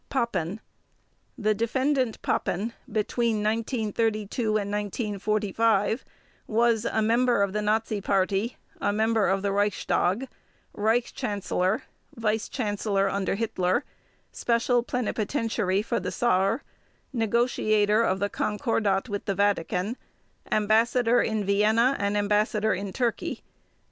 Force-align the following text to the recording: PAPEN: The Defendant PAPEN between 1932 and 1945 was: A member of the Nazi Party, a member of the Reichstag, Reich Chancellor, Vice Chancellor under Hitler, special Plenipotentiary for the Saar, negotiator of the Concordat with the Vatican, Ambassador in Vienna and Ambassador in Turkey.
PAPEN: 0.09 0.61
The 1.37 1.53
Defendant 1.53 2.19
PAPEN 2.23 2.73
between 2.91 3.43
1932 3.43 4.43
and 4.57 4.71
1945 4.71 6.03
was: 6.47 6.85
A 6.85 7.03
member 7.03 7.43
of 7.43 7.53
the 7.53 7.61
Nazi 7.61 8.01
Party, 8.01 8.57
a 8.81 8.91
member 8.91 9.27
of 9.27 9.43
the 9.43 9.51
Reichstag, 9.51 10.27
Reich 10.73 11.13
Chancellor, 11.13 11.83
Vice 12.15 12.49
Chancellor 12.49 13.11
under 13.11 13.35
Hitler, 13.35 13.83
special 14.31 14.81
Plenipotentiary 14.81 15.83
for 15.83 15.99
the 15.99 16.11
Saar, 16.11 16.63
negotiator 17.13 18.01
of 18.01 18.17
the 18.17 18.27
Concordat 18.27 19.07
with 19.07 19.25
the 19.25 19.35
Vatican, 19.35 19.97
Ambassador 20.51 21.21
in 21.21 21.45
Vienna 21.45 21.95
and 21.99 22.17
Ambassador 22.17 22.73
in 22.73 22.91
Turkey. 22.91 23.43